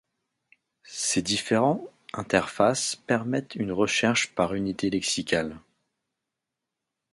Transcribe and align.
Ses 0.89 1.21
différents 1.21 1.85
interfaces 2.13 2.95
permettent 3.05 3.53
une 3.53 3.71
recherche 3.71 4.33
par 4.33 4.55
unité 4.55 4.89
lexicale. 4.89 5.59